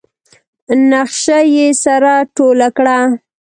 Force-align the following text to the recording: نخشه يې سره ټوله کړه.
نخشه 0.89 1.39
يې 1.53 1.67
سره 1.83 2.13
ټوله 2.35 2.67
کړه. 2.77 2.97